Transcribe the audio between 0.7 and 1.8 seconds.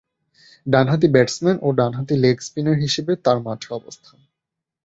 ডানহাতি ব্যাটসম্যান ও